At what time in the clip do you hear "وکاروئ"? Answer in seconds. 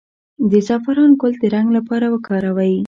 2.13-2.73